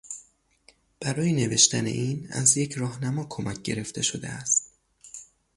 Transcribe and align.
برای 1.01 1.33
نوشتن 1.33 1.85
این 1.85 2.27
از 2.31 2.57
یک 2.57 2.73
راهنما 2.73 3.25
کمک 3.29 3.61
گرفته 3.61 4.01
شده 4.01 4.29
است. 4.29 4.73